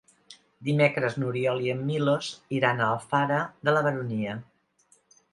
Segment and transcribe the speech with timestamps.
[0.67, 3.37] Dimecres n'Oriol i en Milos iran a Alfara
[3.69, 4.33] de la Baronia.